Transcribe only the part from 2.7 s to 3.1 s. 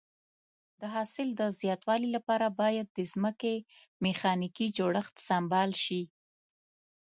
د